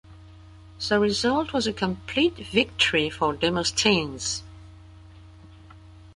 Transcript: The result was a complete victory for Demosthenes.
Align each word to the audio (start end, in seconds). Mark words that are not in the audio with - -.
The 0.89 0.99
result 0.99 1.53
was 1.53 1.67
a 1.67 1.73
complete 1.73 2.35
victory 2.35 3.11
for 3.11 3.33
Demosthenes. 3.33 4.41